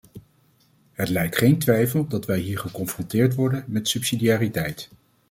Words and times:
Het 0.93 1.09
lijdt 1.09 1.37
geen 1.37 1.57
twijfel 1.59 2.07
dat 2.07 2.25
wij 2.25 2.39
hier 2.39 2.59
geconfronteerd 2.59 3.35
worden 3.35 3.63
met 3.67 3.87
subsidiariteit. 3.87 4.89